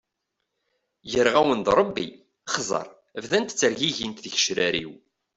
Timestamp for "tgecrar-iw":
4.23-4.91